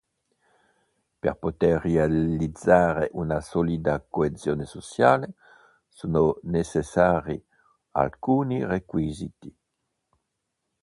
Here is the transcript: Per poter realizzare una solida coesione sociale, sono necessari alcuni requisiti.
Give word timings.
Per 1.21 1.35
poter 1.35 1.79
realizzare 1.83 3.09
una 3.11 3.39
solida 3.39 4.01
coesione 4.01 4.65
sociale, 4.65 5.35
sono 5.89 6.39
necessari 6.41 7.39
alcuni 7.91 8.65
requisiti. 8.65 9.55